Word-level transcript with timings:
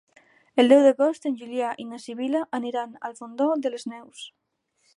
El 0.61 0.71
deu 0.71 0.79
d'agost 0.85 1.27
en 1.29 1.35
Julià 1.41 1.67
i 1.83 1.85
na 1.89 1.99
Sibil·la 2.05 2.41
aniran 2.61 2.97
al 3.11 3.15
Fondó 3.21 3.51
de 3.67 3.73
les 3.75 3.87
Neus. 3.93 4.25